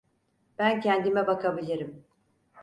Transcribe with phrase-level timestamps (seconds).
[0.59, 2.05] Ben kendime bakabilirim.